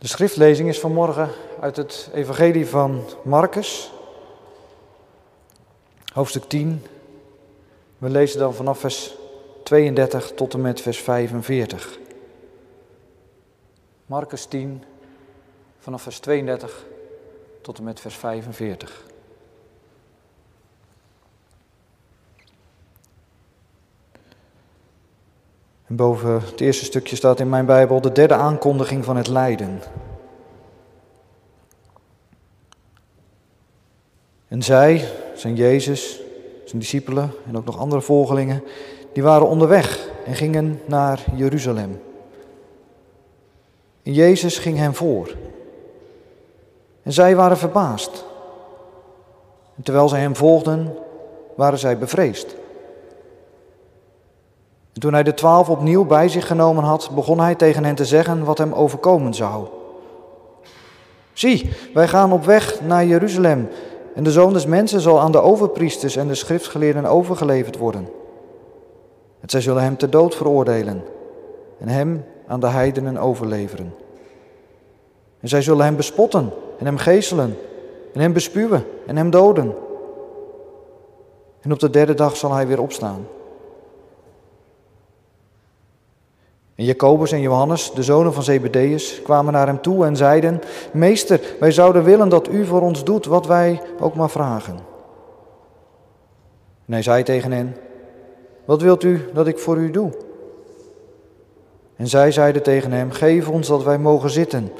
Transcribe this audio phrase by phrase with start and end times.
[0.00, 1.28] De schriftlezing is vanmorgen
[1.60, 3.92] uit het Evangelie van Marcus,
[6.12, 6.86] hoofdstuk 10.
[7.98, 9.14] We lezen dan vanaf vers
[9.62, 11.98] 32 tot en met vers 45.
[14.06, 14.84] Marcus 10,
[15.78, 16.84] vanaf vers 32
[17.62, 19.09] tot en met vers 45.
[25.90, 29.80] En boven het eerste stukje staat in mijn Bijbel de derde aankondiging van het lijden.
[34.48, 36.20] En zij, zijn Jezus,
[36.64, 38.62] zijn discipelen en ook nog andere volgelingen,
[39.12, 42.00] die waren onderweg en gingen naar Jeruzalem.
[44.02, 45.34] En Jezus ging hen voor.
[47.02, 48.24] En zij waren verbaasd.
[49.76, 50.94] En terwijl zij hem volgden,
[51.56, 52.58] waren zij bevreesd.
[55.00, 58.04] En toen hij de twaalf opnieuw bij zich genomen had, begon hij tegen hen te
[58.04, 59.66] zeggen wat hem overkomen zou.
[61.32, 63.68] Zie, wij gaan op weg naar Jeruzalem
[64.14, 68.08] en de zoon des mensen zal aan de overpriesters en de schriftgeleerden overgeleverd worden.
[69.40, 71.04] En zij zullen hem ter dood veroordelen
[71.78, 73.94] en hem aan de heidenen overleveren.
[75.40, 77.56] En zij zullen hem bespotten en hem geeselen
[78.14, 79.74] en hem bespuwen en hem doden.
[81.60, 83.26] En op de derde dag zal hij weer opstaan.
[86.80, 90.60] En Jacobus en Johannes, de zonen van Zebedeus, kwamen naar hem toe en zeiden:
[90.92, 94.76] Meester, wij zouden willen dat u voor ons doet wat wij ook maar vragen.
[96.86, 97.76] En hij zei tegen hen:
[98.64, 100.12] Wat wilt u dat ik voor u doe?
[101.96, 104.72] En zij zeiden tegen hem: Geef ons dat wij mogen zitten,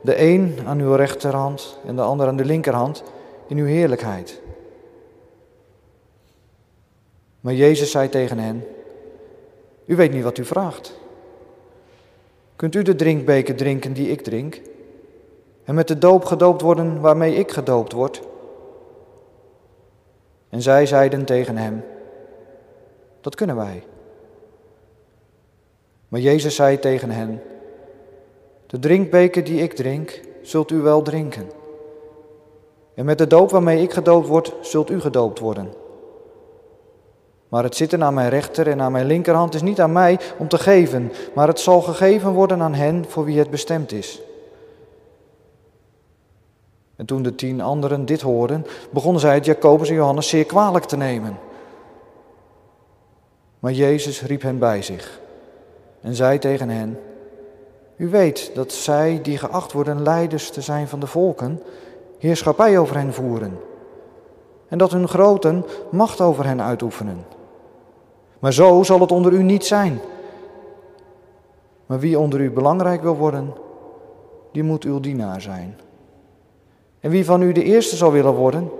[0.00, 3.02] de een aan uw rechterhand en de ander aan de linkerhand,
[3.46, 4.40] in uw heerlijkheid.
[7.40, 8.64] Maar Jezus zei tegen hen:
[9.84, 10.98] U weet niet wat u vraagt.
[12.60, 14.60] Kunt u de drinkbeker drinken die ik drink?
[15.64, 18.22] En met de doop gedoopt worden waarmee ik gedoopt word?
[20.48, 21.84] En zij zeiden tegen hem:
[23.20, 23.82] Dat kunnen wij.
[26.08, 27.42] Maar Jezus zei tegen hen:
[28.66, 31.50] De drinkbeker die ik drink, zult u wel drinken.
[32.94, 35.79] En met de doop waarmee ik gedoopt word, zult u gedoopt worden.
[37.50, 40.48] Maar het zitten aan mijn rechter en aan mijn linkerhand is niet aan mij om
[40.48, 44.20] te geven, maar het zal gegeven worden aan hen voor wie het bestemd is.
[46.96, 50.84] En toen de tien anderen dit hoorden, begonnen zij het Jacobus en Johannes zeer kwalijk
[50.84, 51.38] te nemen.
[53.58, 55.20] Maar Jezus riep hen bij zich
[56.00, 56.98] en zei tegen hen:
[57.96, 61.62] U weet dat zij die geacht worden leiders te zijn van de volken,
[62.18, 63.58] heerschappij over hen voeren.
[64.68, 67.38] En dat hun groten macht over hen uitoefenen.
[68.40, 70.00] Maar zo zal het onder u niet zijn.
[71.86, 73.52] Maar wie onder u belangrijk wil worden,
[74.52, 75.78] die moet uw dienaar zijn.
[77.00, 78.70] En wie van u de eerste zal willen worden,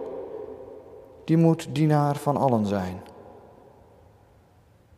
[1.25, 3.01] die moet dienaar van allen zijn.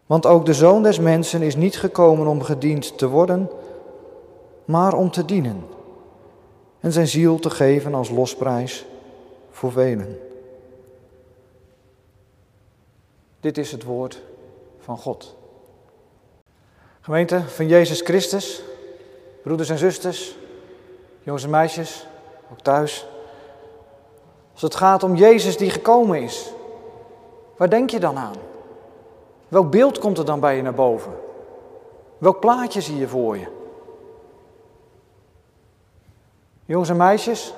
[0.07, 3.51] Want ook de zoon des mensen is niet gekomen om gediend te worden,
[4.65, 5.65] maar om te dienen
[6.81, 8.87] en zijn ziel te geven als losprijs
[9.51, 10.19] voor velen.
[13.41, 14.23] Dit is het woord
[14.83, 15.35] van God.
[17.01, 18.63] Gemeente van Jezus Christus,
[19.43, 20.37] broeders en zusters,
[21.23, 22.07] jongens en meisjes,
[22.53, 23.07] ook thuis.
[24.53, 26.53] Als het gaat om Jezus die gekomen is,
[27.57, 28.37] waar denk je dan aan?
[29.49, 31.13] Welk beeld komt er dan bij je naar boven?
[32.19, 33.47] Welk plaatje zie je voor je?
[36.65, 37.55] Jongens en meisjes,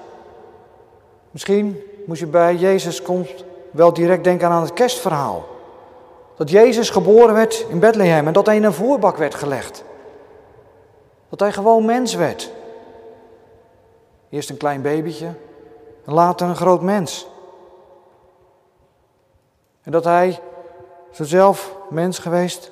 [1.30, 5.53] misschien moest je bij Jezus komt wel direct denken aan het kerstverhaal.
[6.36, 9.84] Dat Jezus geboren werd in Bethlehem en dat hij in een voorbak werd gelegd.
[11.28, 12.52] Dat hij gewoon mens werd.
[14.28, 15.32] Eerst een klein babytje
[16.04, 17.26] en later een groot mens.
[19.82, 20.40] En dat hij
[21.12, 22.70] zo zelf mens geweest,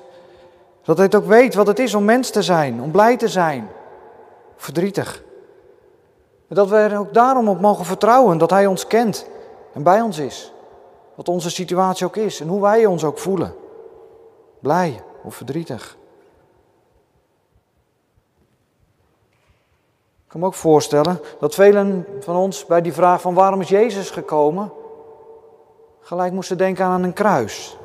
[0.83, 3.27] dat hij het ook weet wat het is om mens te zijn, om blij te
[3.27, 3.69] zijn,
[4.55, 5.23] verdrietig.
[6.47, 9.25] En dat we er ook daarom op mogen vertrouwen dat hij ons kent
[9.73, 10.52] en bij ons is.
[11.15, 13.55] Wat onze situatie ook is en hoe wij ons ook voelen.
[14.59, 15.97] Blij of verdrietig.
[20.23, 23.69] Ik kan me ook voorstellen dat velen van ons bij die vraag van waarom is
[23.69, 24.71] Jezus gekomen,
[25.99, 27.77] gelijk moesten denken aan een kruis.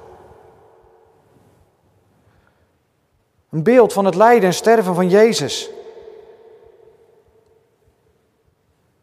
[3.50, 5.70] Een beeld van het lijden en sterven van Jezus.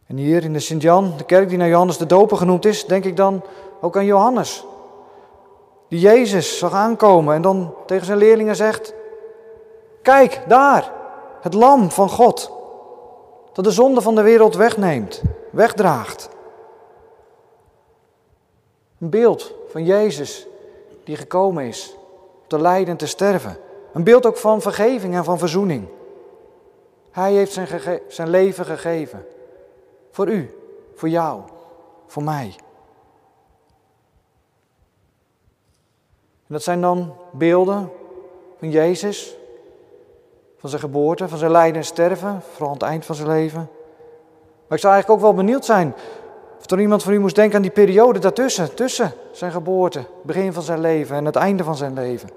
[0.07, 3.06] En hier in de Sint-Jan, de kerk die naar Johannes de Doper genoemd is, denk
[3.06, 3.44] ik dan
[3.85, 4.65] ook aan Johannes.
[5.87, 8.93] Die Jezus zag aankomen en dan tegen zijn leerlingen zegt:
[10.01, 10.91] Kijk, daar,
[11.41, 12.51] het lam van God.
[13.53, 15.21] Dat de zonde van de wereld wegneemt,
[15.51, 16.29] wegdraagt.
[18.99, 20.47] Een beeld van Jezus
[21.03, 23.57] die gekomen is om te lijden en te sterven.
[23.93, 25.88] Een beeld ook van vergeving en van verzoening.
[27.11, 29.25] Hij heeft zijn, zijn leven gegeven.
[30.11, 30.59] Voor u,
[30.95, 31.41] voor jou,
[32.07, 32.55] voor mij.
[36.47, 37.92] En dat zijn dan beelden
[38.59, 39.36] van Jezus,
[40.57, 43.69] van zijn geboorte, van zijn lijden en sterven, vooral aan het eind van zijn leven.
[44.68, 45.95] Maar ik zou eigenlijk ook wel benieuwd zijn
[46.65, 50.24] of er iemand van u moest denken aan die periode daartussen, tussen zijn geboorte, het
[50.24, 52.30] begin van zijn leven en het einde van zijn leven.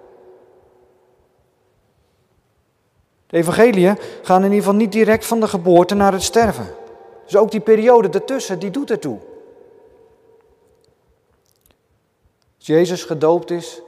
[3.26, 6.66] De evangeliën gaan in ieder geval niet direct van de geboorte naar het sterven.
[7.24, 9.18] Dus ook die periode daartussen, die doet ertoe.
[12.56, 13.82] Als Jezus gedoopt is,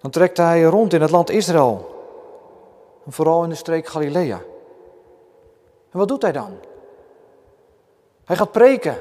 [0.00, 1.94] dan trekt hij rond in het land Israël.
[3.04, 4.40] En vooral in de streek Galilea.
[5.90, 6.58] En wat doet hij dan?
[8.24, 8.96] Hij gaat preken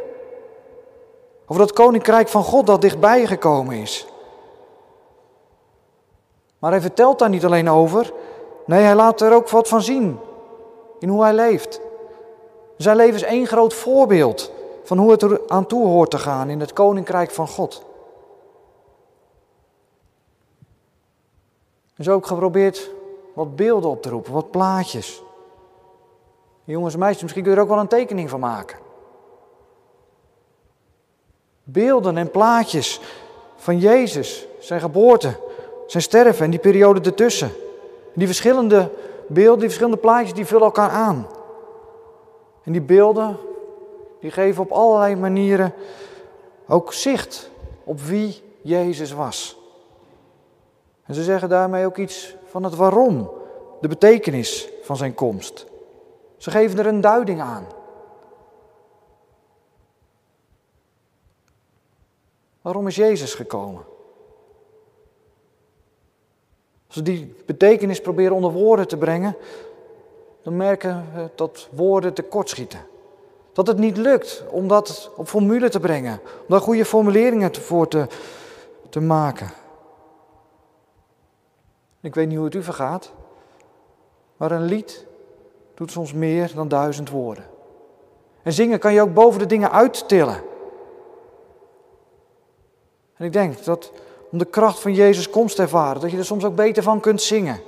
[1.45, 4.07] over dat koninkrijk van God dat dichtbij gekomen is.
[6.59, 8.13] Maar hij vertelt daar niet alleen over,
[8.65, 10.19] nee, hij laat er ook wat van zien
[11.00, 11.81] in hoe hij leeft.
[12.77, 14.51] Zijn leven is één groot voorbeeld
[14.83, 17.85] van hoe het er aan toe hoort te gaan in het koninkrijk van God.
[22.00, 22.89] Zo ook geprobeerd
[23.33, 25.24] wat beelden op te roepen, wat plaatjes.
[26.63, 28.77] Jongens en meisjes, misschien kun je er ook wel een tekening van maken.
[31.63, 33.01] Beelden en plaatjes
[33.56, 35.39] van Jezus, zijn geboorte,
[35.88, 37.51] zijn sterven en die periode ertussen.
[38.13, 38.91] Die verschillende
[39.27, 41.27] beelden, die verschillende plaatjes, die vullen elkaar aan.
[42.63, 43.38] En die beelden,
[44.19, 45.74] die geven op allerlei manieren
[46.68, 47.50] ook zicht
[47.83, 49.57] op wie Jezus was.
[51.06, 53.31] En ze zeggen daarmee ook iets van het waarom,
[53.81, 55.66] de betekenis van zijn komst.
[56.38, 57.68] Ze geven er een duiding aan.
[62.62, 63.84] Waarom is Jezus gekomen?
[66.88, 69.36] Als we die betekenis proberen onder woorden te brengen,
[70.42, 72.80] dan merken we dat woorden tekortschieten.
[73.54, 77.88] Dat het niet lukt om dat op formule te brengen, om daar goede formuleringen voor
[77.88, 78.08] te,
[78.90, 79.51] te maken.
[82.06, 83.12] Ik weet niet hoe het u vergaat,
[84.38, 85.06] maar een lied
[85.74, 87.46] doet soms meer dan duizend woorden.
[88.44, 90.42] En zingen kan je ook boven de dingen uittillen.
[93.16, 93.92] En ik denk dat
[94.31, 97.00] om de kracht van Jezus komst te ervaren, dat je er soms ook beter van
[97.00, 97.60] kunt zingen.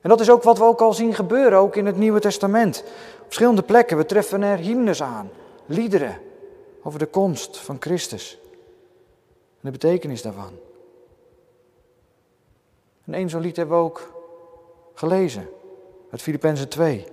[0.00, 2.84] En dat is ook wat we ook al zien gebeuren, ook in het Nieuwe Testament.
[3.18, 5.30] Op verschillende plekken, we treffen er hymnes aan,
[5.66, 6.18] liederen
[6.82, 8.38] over de komst van Christus.
[9.30, 10.63] En de betekenis daarvan.
[13.04, 14.12] En één zo'n lied hebben we ook
[14.94, 15.48] gelezen,
[16.10, 17.06] uit Filippenzen 2.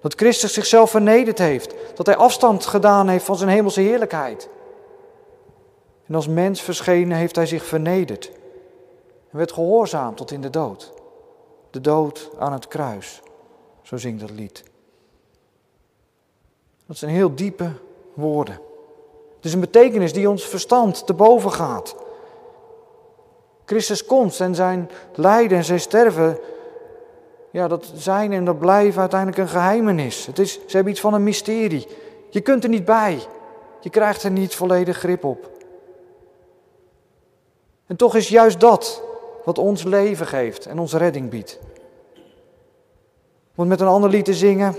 [0.00, 4.48] Dat Christus zichzelf vernederd heeft, dat hij afstand gedaan heeft van zijn hemelse heerlijkheid.
[6.06, 8.30] En als mens verschenen heeft hij zich vernederd
[9.30, 10.92] en werd gehoorzaam tot in de dood.
[11.70, 13.20] De dood aan het kruis,
[13.82, 14.62] zo zingt dat lied.
[16.86, 17.70] Dat zijn heel diepe
[18.14, 18.60] woorden.
[19.36, 21.94] Het is een betekenis die ons verstand te boven gaat.
[23.72, 26.38] Christus komst en zijn lijden en zijn sterven,
[27.50, 30.26] ja, dat zijn en dat blijven uiteindelijk een geheimenis.
[30.26, 31.86] Het is, ze hebben iets van een mysterie.
[32.30, 33.18] Je kunt er niet bij.
[33.80, 35.50] Je krijgt er niet volledig grip op.
[37.86, 39.02] En toch is juist dat
[39.44, 41.58] wat ons leven geeft en ons redding biedt.
[43.54, 44.74] Om met een ander lied te zingen,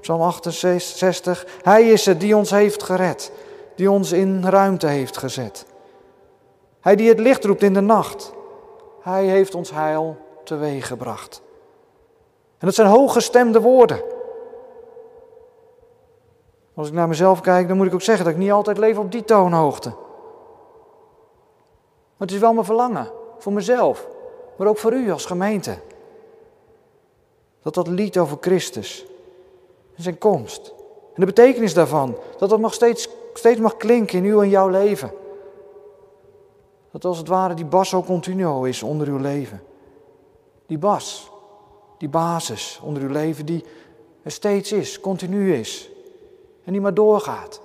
[0.00, 3.32] Psalm 68, Hij is het die ons heeft gered,
[3.76, 5.66] die ons in ruimte heeft gezet.
[6.86, 8.32] Hij die het licht roept in de nacht.
[9.00, 11.42] Hij heeft ons heil teweeg gebracht.
[12.58, 14.02] En dat zijn hooggestemde woorden.
[16.74, 18.98] Als ik naar mezelf kijk, dan moet ik ook zeggen dat ik niet altijd leef
[18.98, 19.88] op die toonhoogte.
[19.88, 24.06] Maar het is wel mijn verlangen, voor mezelf,
[24.56, 25.78] maar ook voor u als gemeente.
[27.62, 29.06] Dat dat lied over Christus
[29.96, 30.74] en zijn komst
[31.14, 34.68] en de betekenis daarvan, dat dat nog steeds, steeds mag klinken in uw en jouw
[34.68, 35.24] leven.
[36.96, 39.62] Dat als het ware die basso continuo is onder uw leven.
[40.66, 41.30] Die bas,
[41.98, 43.64] die basis onder uw leven die
[44.22, 45.90] er steeds is, continu is.
[46.64, 47.60] En die maar doorgaat.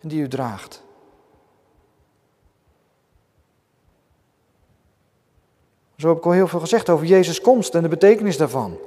[0.00, 0.82] En die u draagt.
[5.96, 8.78] Zo heb ik al heel veel gezegd over Jezus' komst en de betekenis daarvan.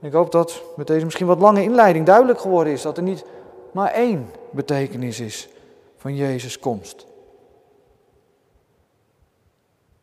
[0.00, 3.24] ik hoop dat met deze misschien wat lange inleiding duidelijk geworden is dat er niet
[3.72, 5.48] maar één betekenis is
[5.96, 7.10] van Jezus' komst.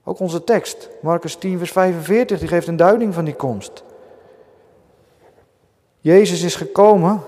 [0.10, 3.84] Ook onze tekst, Marcus 10, vers 45, die geeft een duiding van die komst.
[6.00, 7.22] Jezus is gekomen,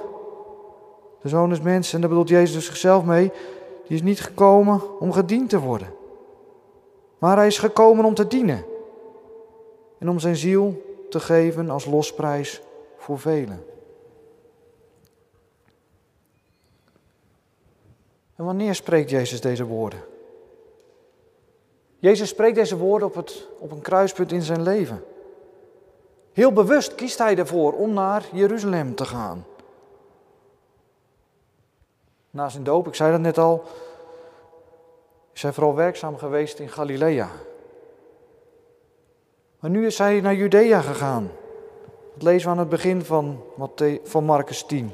[1.21, 3.31] de zoon des mensen, en daar bedoelt Jezus dus zichzelf mee,
[3.87, 5.93] die is niet gekomen om gediend te worden.
[7.17, 8.65] Maar hij is gekomen om te dienen.
[9.97, 12.61] En om zijn ziel te geven als losprijs
[12.97, 13.65] voor velen.
[18.35, 20.10] En wanneer spreekt Jezus deze woorden?
[22.01, 25.03] Jezus spreekt deze woorden op, het, op een kruispunt in zijn leven.
[26.33, 29.45] Heel bewust kiest hij ervoor om naar Jeruzalem te gaan.
[32.29, 33.63] Na zijn doop, ik zei dat net al,
[35.33, 37.29] is hij vooral werkzaam geweest in Galilea.
[39.59, 41.31] Maar nu is hij naar Judea gegaan.
[42.13, 43.43] Dat lezen we aan het begin van,
[44.03, 44.91] van Marcus 10.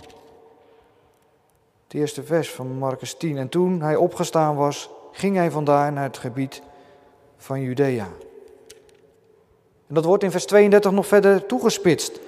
[1.84, 3.38] Het eerste vers van Marcus 10.
[3.38, 6.62] En toen hij opgestaan was, ging hij vandaar naar het gebied
[7.38, 8.08] van Judea.
[9.88, 12.20] En dat wordt in vers 32 nog verder toegespitst.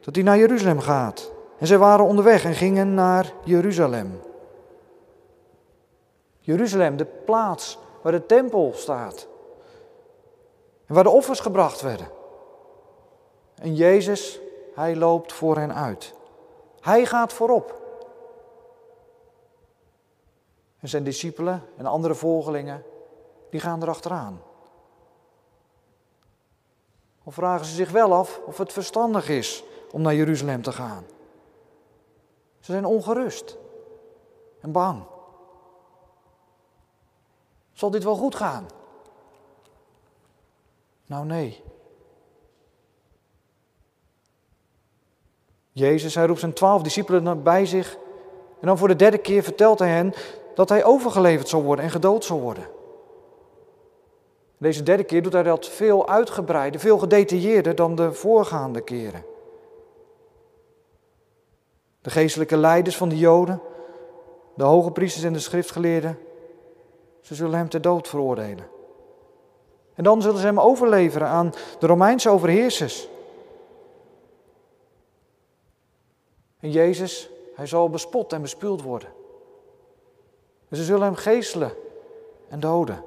[0.00, 1.30] Dat hij naar Jeruzalem gaat.
[1.58, 4.20] En zij waren onderweg en gingen naar Jeruzalem.
[6.40, 9.26] Jeruzalem, de plaats waar de tempel staat.
[10.86, 12.08] En waar de offers gebracht werden.
[13.54, 14.40] En Jezus,
[14.74, 16.14] hij loopt voor hen uit.
[16.80, 17.80] Hij gaat voorop.
[20.80, 22.82] En zijn discipelen en andere volgelingen,
[23.50, 24.42] die gaan erachteraan.
[27.22, 31.04] Of vragen ze zich wel af of het verstandig is om naar Jeruzalem te gaan.
[32.60, 33.56] Ze zijn ongerust
[34.60, 35.02] en bang.
[37.72, 38.66] Zal dit wel goed gaan?
[41.06, 41.62] Nou nee.
[45.72, 47.96] Jezus, hij roept zijn twaalf discipelen bij zich.
[48.60, 50.14] En dan voor de derde keer vertelt hij hen
[50.54, 52.77] dat hij overgeleverd zal worden en gedood zal worden.
[54.58, 59.24] Deze derde keer doet hij dat veel uitgebreider, veel gedetailleerder dan de voorgaande keren.
[62.00, 63.60] De geestelijke leiders van de Joden,
[64.54, 66.18] de hoge priesters en de schriftgeleerden,
[67.20, 68.66] ze zullen hem ter dood veroordelen.
[69.94, 73.08] En dan zullen ze hem overleveren aan de Romeinse overheersers.
[76.60, 79.08] En Jezus, hij zal bespot en bespuwd worden.
[80.68, 81.72] En ze zullen hem geestelen
[82.48, 83.04] en doden.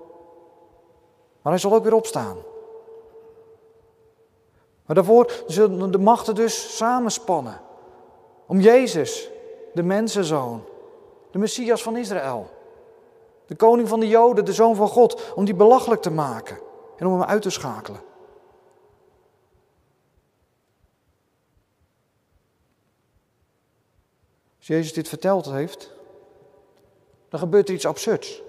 [1.41, 2.37] Maar hij zal ook weer opstaan.
[4.85, 7.61] Maar daarvoor zullen de machten dus samenspannen.
[8.45, 9.29] Om Jezus,
[9.73, 10.63] de mensenzoon,
[11.31, 12.49] de Messias van Israël,
[13.45, 16.57] de koning van de Joden, de zoon van God, om die belachelijk te maken
[16.97, 18.01] en om hem uit te schakelen.
[24.57, 25.91] Als Jezus dit verteld heeft,
[27.29, 28.41] dan gebeurt er iets absurds.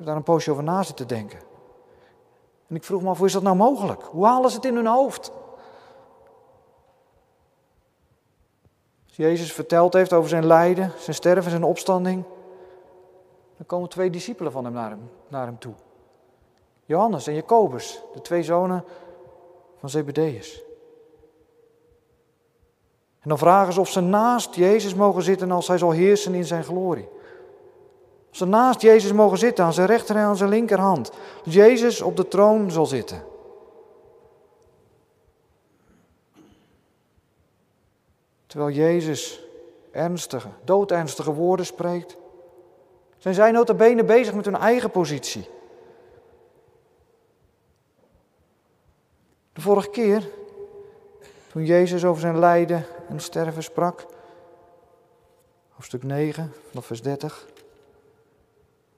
[0.00, 1.38] Heb daar een poosje over na zitten denken.
[2.66, 4.02] En ik vroeg me af, hoe is dat nou mogelijk?
[4.02, 5.32] Hoe halen ze het in hun hoofd?
[9.06, 12.24] Als Jezus verteld heeft over zijn lijden, zijn sterven, zijn opstanding,
[13.56, 15.74] dan komen twee discipelen van hem naar hem, naar hem toe.
[16.84, 18.84] Johannes en Jacobus, de twee zonen
[19.78, 20.62] van Zebedeus.
[23.20, 26.44] En dan vragen ze of ze naast Jezus mogen zitten als hij zal heersen in
[26.44, 27.08] zijn glorie.
[28.30, 31.12] Ze naast Jezus mogen zitten aan zijn rechter en aan zijn linkerhand.
[31.44, 33.24] Dat Jezus op de troon zal zitten.
[38.46, 39.44] Terwijl Jezus
[39.90, 42.16] ernstige, doodernstige woorden spreekt,
[43.18, 45.48] zijn zij nota bene bezig met hun eigen positie.
[49.52, 50.28] De vorige keer,
[51.52, 54.06] toen Jezus over zijn lijden en sterven sprak,
[55.68, 57.46] hoofdstuk 9, vanaf vers 30,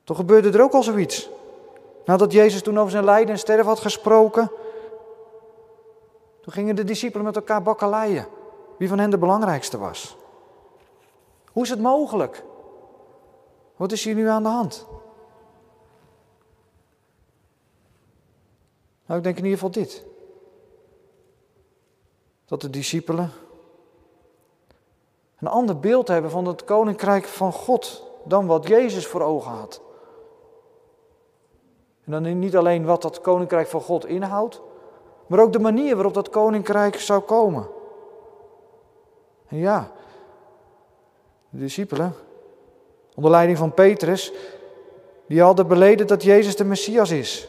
[0.04, 1.30] toen gebeurde er ook al zoiets.
[2.04, 4.50] Nadat Jezus toen over zijn lijden en sterven had gesproken,
[6.40, 8.26] toen gingen de discipelen met elkaar bakkeleien.
[8.76, 10.16] Wie van hen de belangrijkste was.
[11.52, 12.44] Hoe is het mogelijk?
[13.76, 14.86] Wat is hier nu aan de hand?
[19.06, 20.04] Nou, ik denk in ieder geval dit.
[22.44, 23.30] Dat de discipelen
[25.38, 29.80] een ander beeld hebben van het koninkrijk van God dan wat Jezus voor ogen had.
[32.04, 34.60] En dan niet alleen wat dat koninkrijk van God inhoudt,
[35.26, 37.68] maar ook de manier waarop dat koninkrijk zou komen.
[39.48, 39.90] En ja,
[41.50, 42.14] de discipelen,
[43.14, 44.32] onder leiding van Petrus,
[45.26, 47.48] die hadden beleden dat Jezus de Messias is.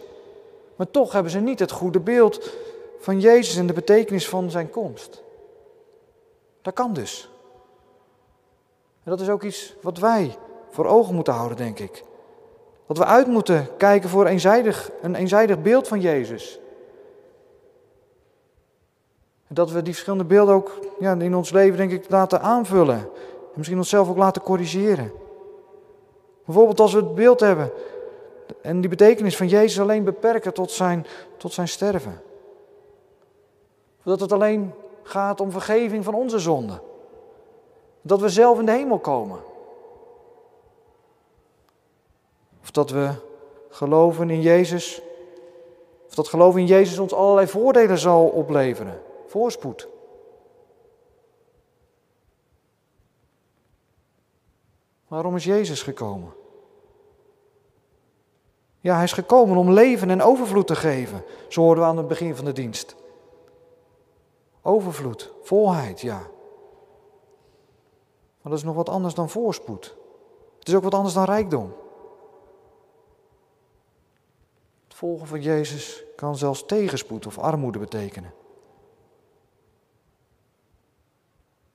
[0.76, 2.52] Maar toch hebben ze niet het goede beeld
[3.00, 5.24] van Jezus en de betekenis van zijn komst.
[6.62, 7.30] Dat kan dus.
[9.04, 10.36] En dat is ook iets wat wij
[10.70, 12.04] voor ogen moeten houden, denk ik.
[12.88, 16.60] Dat we uit moeten kijken voor eenzijdig, een eenzijdig beeld van Jezus.
[19.48, 22.98] Dat we die verschillende beelden ook ja, in ons leven, denk ik, laten aanvullen.
[22.98, 25.12] En misschien onszelf ook laten corrigeren.
[26.46, 27.72] Bijvoorbeeld als we het beeld hebben
[28.62, 31.06] en die betekenis van Jezus alleen beperken tot zijn,
[31.38, 32.22] tot zijn sterven.
[34.04, 34.74] Dat het alleen
[35.04, 36.82] gaat om vergeving van onze zonden.
[38.02, 39.40] Dat we zelf in de hemel komen.
[42.64, 43.14] Of dat we
[43.70, 45.02] geloven in Jezus.
[46.08, 49.02] Of dat geloven in Jezus ons allerlei voordelen zal opleveren.
[49.28, 49.88] Voorspoed.
[55.08, 56.34] Waarom is Jezus gekomen?
[58.80, 61.24] Ja, hij is gekomen om leven en overvloed te geven.
[61.48, 62.96] Zo hoorden we aan het begin van de dienst.
[64.62, 66.18] Overvloed, volheid, ja.
[68.42, 69.96] Maar dat is nog wat anders dan voorspoed.
[70.60, 71.74] Het is ook wat anders dan rijkdom.
[74.94, 78.34] Het volgen van Jezus kan zelfs tegenspoed of armoede betekenen.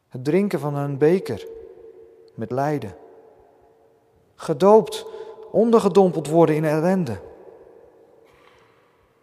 [0.08, 1.46] Het drinken van een beker
[2.34, 2.96] met lijden.
[4.34, 5.06] Gedoopt,
[5.50, 7.12] ondergedompeld worden in ellende.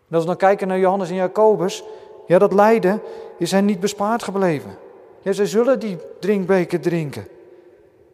[0.08, 1.84] En als we dan kijken naar Johannes en Jacobus,
[2.28, 3.02] ja, dat lijden
[3.38, 4.78] is hen niet bespaard gebleven.
[5.22, 7.28] Ja, zij zullen die drinkbeker drinken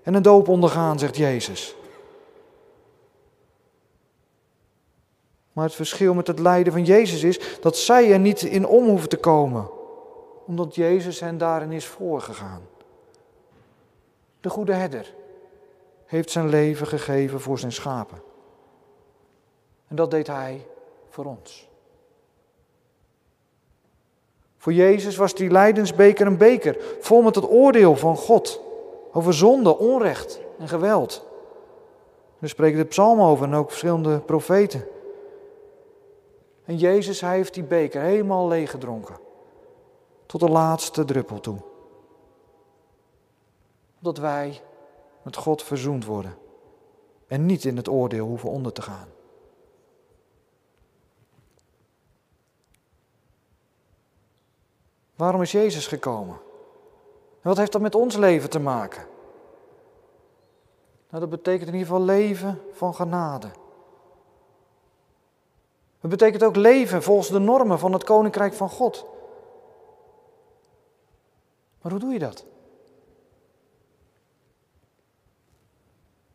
[0.04, 1.76] en een doop ondergaan, zegt Jezus.
[5.54, 8.88] Maar het verschil met het lijden van Jezus is dat zij er niet in om
[8.88, 9.70] hoeven te komen,
[10.46, 12.62] omdat Jezus hen daarin is voorgegaan.
[14.42, 15.14] De goede herder
[16.06, 18.22] heeft zijn leven gegeven voor zijn schapen.
[19.88, 20.66] En dat deed hij
[21.10, 21.70] voor ons.
[24.58, 28.62] Voor Jezus was die lijdensbeker een beker vol met het oordeel van God
[29.12, 31.26] over zonde, onrecht en geweld.
[32.40, 34.88] We spreken de psalm over en ook verschillende profeten.
[36.66, 39.20] En Jezus, hij heeft die beker helemaal leeggedronken.
[40.26, 41.58] Tot de laatste druppel toe.
[44.00, 44.62] Dat wij
[45.22, 46.38] met God verzoend worden.
[47.28, 49.08] En niet in het oordeel hoeven onder te gaan.
[55.16, 56.36] Waarom is Jezus gekomen?
[57.42, 59.06] En wat heeft dat met ons leven te maken?
[61.10, 63.52] Nou, dat betekent in ieder geval leven van genade.
[66.02, 69.06] Het betekent ook leven volgens de normen van het koninkrijk van God.
[71.82, 72.46] Maar hoe doe je dat?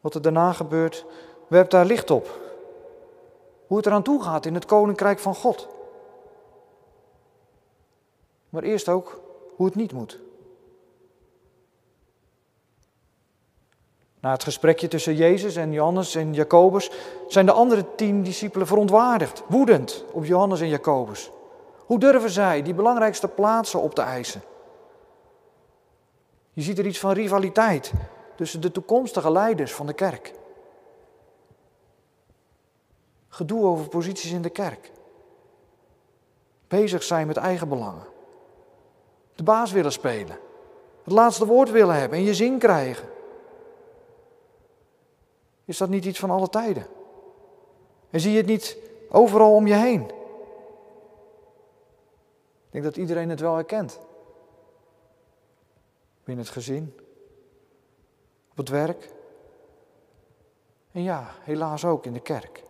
[0.00, 1.04] Wat er daarna gebeurt,
[1.46, 2.40] werpt daar licht op.
[3.66, 5.68] Hoe het eraan toe gaat in het koninkrijk van God.
[8.48, 9.20] Maar eerst ook
[9.56, 10.18] hoe het niet moet.
[14.26, 16.90] Na het gesprekje tussen Jezus en Johannes en Jacobus
[17.28, 21.30] zijn de andere tien discipelen verontwaardigd, woedend op Johannes en Jacobus.
[21.78, 24.42] Hoe durven zij die belangrijkste plaatsen op te eisen?
[26.52, 27.92] Je ziet er iets van rivaliteit
[28.36, 30.32] tussen de toekomstige leiders van de kerk.
[33.28, 34.92] Gedoe over posities in de kerk.
[36.68, 38.06] Bezig zijn met eigen belangen.
[39.34, 40.38] De baas willen spelen.
[41.04, 43.14] Het laatste woord willen hebben en je zin krijgen.
[45.66, 46.86] Is dat niet iets van alle tijden?
[48.10, 48.76] En zie je het niet
[49.08, 50.02] overal om je heen?
[52.66, 53.98] Ik denk dat iedereen het wel herkent.
[56.24, 56.94] Binnen het gezin,
[58.50, 59.10] op het werk
[60.92, 62.64] en ja, helaas ook in de kerk.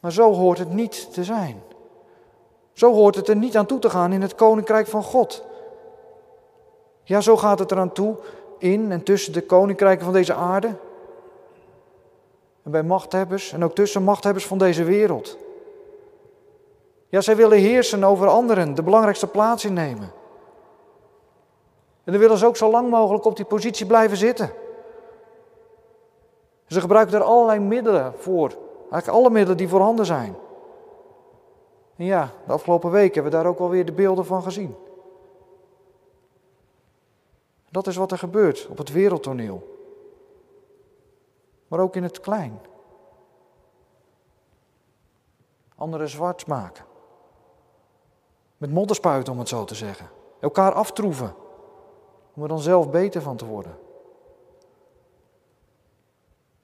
[0.00, 1.62] Maar zo hoort het niet te zijn.
[2.72, 5.44] Zo hoort het er niet aan toe te gaan in het koninkrijk van God.
[7.02, 8.16] Ja, zo gaat het eraan toe
[8.58, 10.66] in en tussen de koninkrijken van deze aarde.
[12.62, 15.38] En bij machthebbers en ook tussen machthebbers van deze wereld.
[17.08, 20.12] Ja, zij willen heersen over anderen, de belangrijkste plaats innemen.
[22.04, 24.50] En dan willen ze ook zo lang mogelijk op die positie blijven zitten.
[26.66, 28.52] Ze gebruiken er allerlei middelen voor.
[28.90, 30.36] Eigenlijk alle middelen die voorhanden zijn.
[31.96, 34.74] En ja, de afgelopen weken hebben we daar ook alweer de beelden van gezien.
[37.76, 39.76] Dat is wat er gebeurt op het wereldtoneel.
[41.68, 42.60] Maar ook in het klein.
[45.74, 46.84] Anderen zwart maken.
[48.56, 50.08] Met modderspuiten om het zo te zeggen.
[50.40, 51.34] Elkaar aftroeven.
[52.34, 53.78] Om er dan zelf beter van te worden.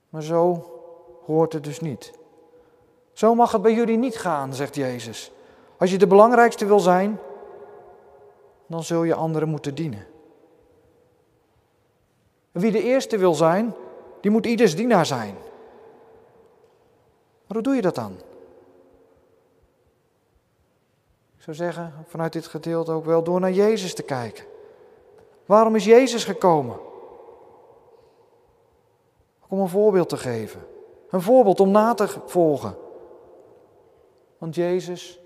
[0.09, 0.70] Maar zo
[1.27, 2.18] hoort het dus niet.
[3.12, 5.33] Zo mag het bij jullie niet gaan, zegt Jezus.
[5.79, 7.18] Als je de belangrijkste wil zijn,
[8.66, 10.11] dan zul je anderen moeten dienen.
[12.53, 13.75] Wie de eerste wil zijn,
[14.21, 15.35] die moet ieders dienaar zijn.
[17.47, 18.12] Maar hoe doe je dat dan?
[21.37, 24.45] Ik zou zeggen, vanuit dit gedeelte ook wel door naar Jezus te kijken.
[25.47, 26.79] Waarom is Jezus gekomen?
[29.49, 30.67] Om een voorbeeld te geven.
[31.11, 32.77] Een voorbeeld om na te volgen.
[34.38, 35.21] Want Jezus,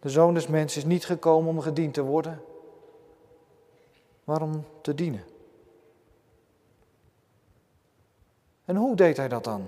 [0.00, 2.42] de Zoon des Mensen, is niet gekomen om gediend te worden,
[4.24, 5.24] maar om te dienen.
[8.64, 9.66] En hoe deed hij dat dan?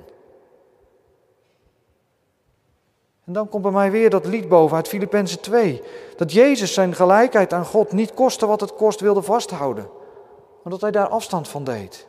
[3.25, 5.83] En dan komt bij mij weer dat lied boven uit Filippenzen 2.
[6.17, 9.91] Dat Jezus zijn gelijkheid aan God niet kostte wat het kost wilde vasthouden.
[10.63, 12.07] Maar dat hij daar afstand van deed.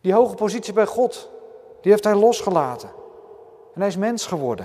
[0.00, 1.30] Die hoge positie bij God,
[1.80, 2.88] die heeft hij losgelaten.
[3.74, 4.64] En hij is mens geworden.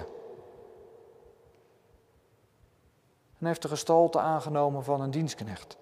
[3.29, 5.77] En hij heeft de gestalte aangenomen van een dienstknecht.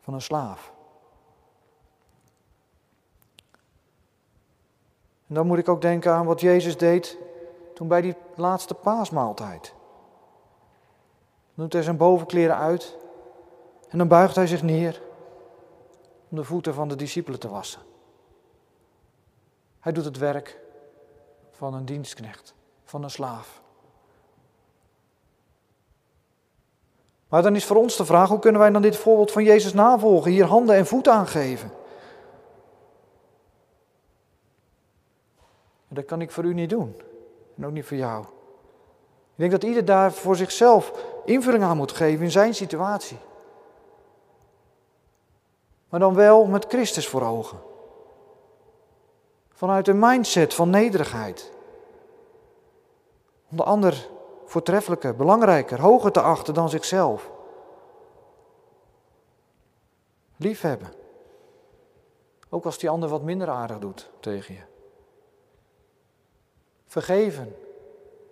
[0.00, 0.73] Van een slaaf.
[5.28, 7.18] En dan moet ik ook denken aan wat Jezus deed
[7.74, 9.74] toen bij die laatste paasmaaltijd.
[11.54, 12.96] Dan doet hij zijn bovenkleren uit
[13.88, 15.02] en dan buigt hij zich neer
[16.30, 17.80] om de voeten van de discipelen te wassen.
[19.80, 20.60] Hij doet het werk
[21.50, 23.62] van een dienstknecht, van een slaaf.
[27.28, 29.72] Maar dan is voor ons de vraag, hoe kunnen wij dan dit voorbeeld van Jezus
[29.72, 31.12] navolgen, hier handen en voeten
[35.94, 36.96] Dat kan ik voor u niet doen.
[37.56, 38.24] En ook niet voor jou.
[39.34, 40.92] Ik denk dat ieder daar voor zichzelf
[41.24, 43.18] invulling aan moet geven in zijn situatie.
[45.88, 47.58] Maar dan wel met Christus voor ogen.
[49.52, 51.52] Vanuit een mindset van nederigheid.
[53.50, 54.08] Om de ander
[54.44, 57.30] voortreffelijker, belangrijker, hoger te achten dan zichzelf.
[60.36, 60.92] Liefhebben.
[62.48, 64.73] Ook als die ander wat minder aardig doet tegen je.
[66.94, 67.56] Vergeven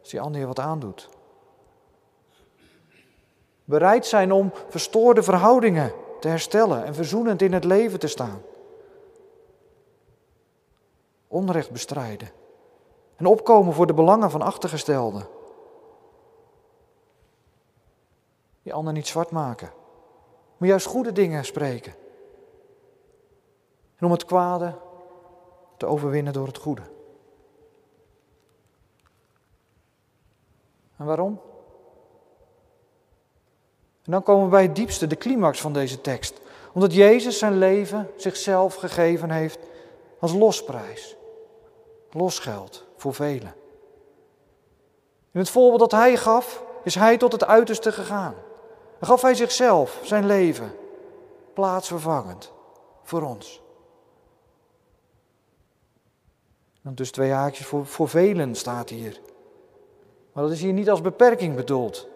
[0.00, 1.08] als die ander je wat aandoet.
[3.64, 8.42] Bereid zijn om verstoorde verhoudingen te herstellen en verzoenend in het leven te staan.
[11.28, 12.28] Onrecht bestrijden
[13.16, 15.26] en opkomen voor de belangen van achtergestelden.
[18.62, 19.72] Die ander niet zwart maken,
[20.56, 21.94] maar juist goede dingen spreken.
[23.96, 24.78] En om het kwade
[25.76, 27.00] te overwinnen door het goede.
[31.02, 31.40] En waarom?
[34.04, 36.40] En dan komen we bij het diepste, de climax van deze tekst.
[36.72, 39.58] Omdat Jezus zijn leven zichzelf gegeven heeft
[40.18, 41.16] als losprijs.
[42.10, 43.54] Losgeld voor velen.
[45.32, 48.34] In het voorbeeld dat hij gaf, is hij tot het uiterste gegaan.
[48.98, 50.74] Dan gaf hij zichzelf, zijn leven,
[51.54, 52.52] plaatsvervangend
[53.02, 53.62] voor ons.
[56.82, 59.20] Dan dus twee haakjes voor, voor velen staat hier.
[60.32, 62.08] Maar dat is hier niet als beperking bedoeld.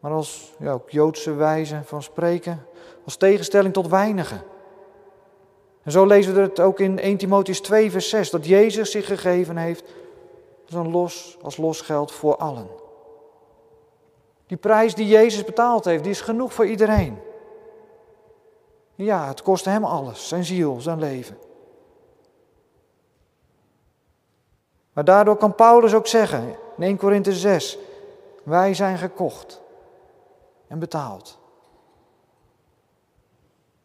[0.00, 2.66] Maar als ja, Joodse wijze van spreken,
[3.04, 4.42] als tegenstelling tot weinigen.
[5.82, 9.06] En zo lezen we het ook in 1 Timotheus 2, vers 6, dat Jezus zich
[9.06, 9.84] gegeven heeft
[10.64, 12.68] als, een los, als losgeld voor allen.
[14.46, 17.18] Die prijs die Jezus betaald heeft, die is genoeg voor iedereen.
[18.94, 21.38] Ja, het kostte hem alles, zijn ziel, zijn leven.
[24.92, 27.78] Maar daardoor kan Paulus ook zeggen in 1 Korinthe 6,
[28.42, 29.60] wij zijn gekocht
[30.66, 31.38] en betaald.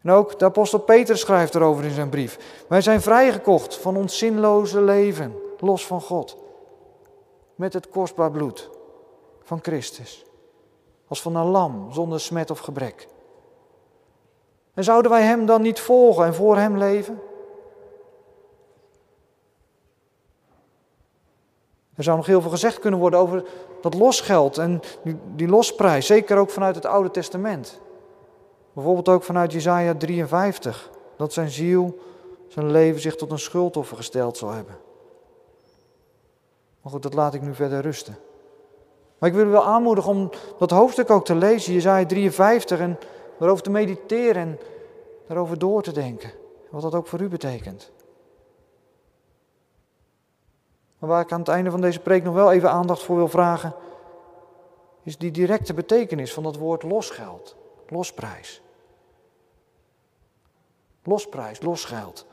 [0.02, 2.64] En ook de apostel Peter schrijft erover in zijn brief.
[2.68, 6.38] Wij zijn vrijgekocht van ons zinloze leven, los van God.
[7.56, 8.70] Met het kostbaar bloed
[9.42, 10.26] van Christus.
[11.08, 13.08] Als van een lam zonder smet of gebrek.
[14.74, 17.22] En zouden wij Hem dan niet volgen en voor Hem leven?
[21.96, 23.44] Er zou nog heel veel gezegd kunnen worden over
[23.82, 24.82] dat losgeld en
[25.36, 27.80] die, losprijs, zeker ook vanuit het Oude Testament.
[28.74, 32.00] Bijvoorbeeld ook vanuit Jesaja 53, dat zijn ziel,
[32.48, 34.76] zijn leven zich tot een schuldoffer gesteld zal hebben.
[36.82, 38.18] Maar goed, dat laat ik nu verder rusten.
[39.18, 43.00] Maar ik wil u wel aanmoedigen om dat hoofdstuk ook te lezen, Jesaja 53, en
[43.40, 44.60] daarover te mediteren en
[45.28, 46.32] daarover door te denken.
[46.70, 47.92] Wat dat ook voor u betekent.
[51.06, 53.28] Maar waar ik aan het einde van deze preek nog wel even aandacht voor wil
[53.28, 53.76] vragen,
[55.04, 57.56] is die directe betekenis van dat woord losgeld,
[57.88, 58.62] losprijs.
[61.04, 62.26] Losprijs, losgeld.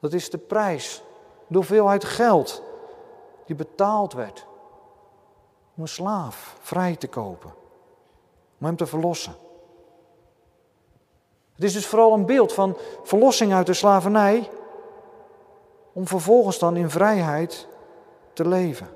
[0.00, 1.02] Dat is de prijs,
[1.46, 2.62] de hoeveelheid geld
[3.46, 4.46] die betaald werd
[5.76, 7.54] om een slaaf vrij te kopen,
[8.58, 9.34] om hem te verlossen.
[11.54, 14.50] Het is dus vooral een beeld van verlossing uit de slavernij,
[15.92, 17.68] om vervolgens dan in vrijheid
[18.42, 18.88] te leven.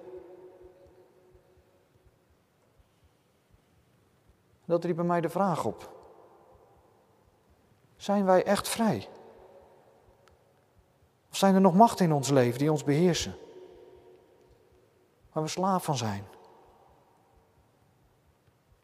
[4.65, 5.93] Dat riep bij mij de vraag op.
[7.97, 9.09] Zijn wij echt vrij?
[11.31, 13.35] Of zijn er nog machten in ons leven die ons beheersen?
[15.33, 16.27] Waar we slaaf van zijn?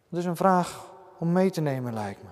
[0.09, 2.29] Dat is een vraag om mee te nemen, lijkt me.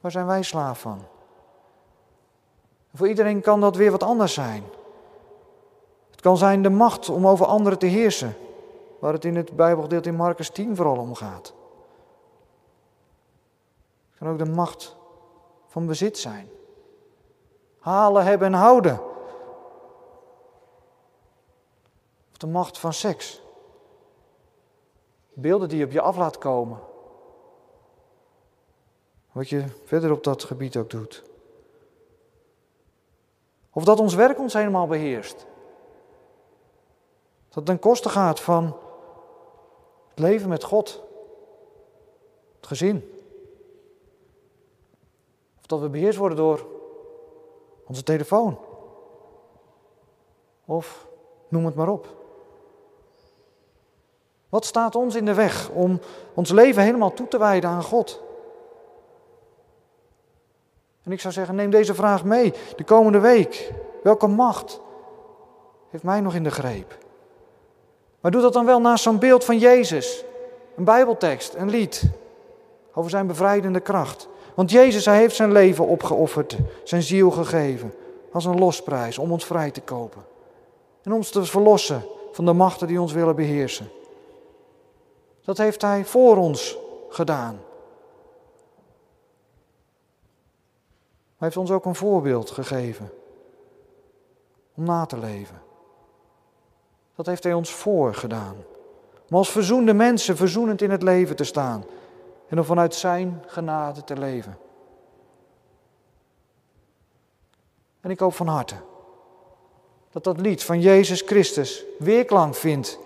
[0.00, 1.06] Waar zijn wij slaaf van?
[2.94, 4.64] Voor iedereen kan dat weer wat anders zijn.
[6.22, 8.36] Kan zijn de macht om over anderen te heersen,
[8.98, 11.54] waar het in het Bijbelgedeelte in Marcus 10 vooral om gaat.
[14.10, 14.96] Het kan ook de macht
[15.66, 16.48] van bezit zijn.
[17.78, 19.00] Halen, hebben en houden.
[22.30, 23.42] Of de macht van seks.
[25.32, 26.78] Beelden die je op je af laat komen.
[29.32, 31.22] Wat je verder op dat gebied ook doet.
[33.70, 35.46] Of dat ons werk ons helemaal beheerst.
[37.52, 38.64] Dat het ten koste gaat van
[40.08, 41.02] het leven met God.
[42.56, 43.12] Het gezin.
[45.58, 46.66] Of dat we beheerst worden door
[47.86, 48.58] onze telefoon.
[50.64, 51.06] Of
[51.48, 52.06] noem het maar op.
[54.48, 56.00] Wat staat ons in de weg om
[56.34, 58.22] ons leven helemaal toe te wijden aan God?
[61.02, 63.72] En ik zou zeggen, neem deze vraag mee de komende week.
[64.02, 64.80] Welke macht
[65.88, 67.01] heeft mij nog in de greep?
[68.22, 70.24] Maar doe dat dan wel naast zo'n beeld van Jezus.
[70.76, 72.02] Een Bijbeltekst, een lied
[72.94, 74.28] over zijn bevrijdende kracht.
[74.54, 77.94] Want Jezus, hij heeft zijn leven opgeofferd, zijn ziel gegeven,
[78.32, 80.24] als een losprijs om ons vrij te kopen.
[81.02, 83.90] En ons te verlossen van de machten die ons willen beheersen.
[85.44, 87.60] Dat heeft hij voor ons gedaan.
[91.36, 93.10] Hij heeft ons ook een voorbeeld gegeven
[94.74, 95.61] om na te leven.
[97.22, 98.56] Dat heeft hij ons voor gedaan.
[99.30, 101.84] Om als verzoende mensen verzoenend in het leven te staan
[102.48, 104.58] en om vanuit zijn genade te leven.
[108.00, 108.74] En ik hoop van harte
[110.10, 112.98] dat dat lied van Jezus Christus weerklank vindt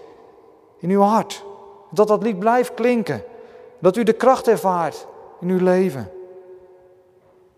[0.78, 1.44] in uw hart.
[1.90, 3.24] Dat dat lied blijft klinken.
[3.78, 5.06] Dat u de kracht ervaart
[5.40, 6.10] in uw leven.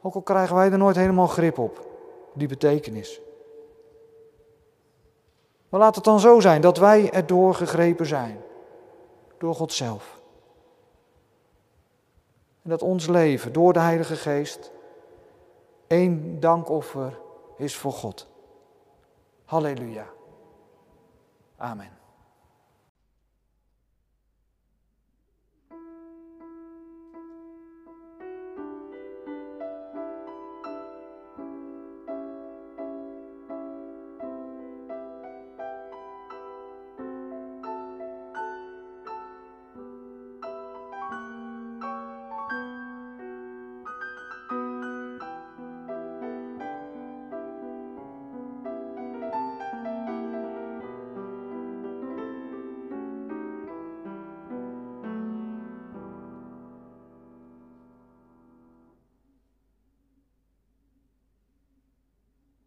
[0.00, 1.86] Ook al krijgen wij er nooit helemaal grip op,
[2.32, 3.20] die betekenis.
[5.68, 8.40] Maar laat het dan zo zijn dat wij erdoor gegrepen zijn.
[9.38, 10.20] Door God zelf.
[12.62, 14.72] En dat ons leven door de Heilige Geest
[15.86, 17.18] één dankoffer
[17.56, 18.26] is voor God.
[19.44, 20.06] Halleluja.
[21.56, 21.97] Amen.